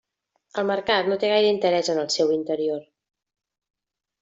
[0.61, 2.83] El mercat no té gaire interès en el seu interior.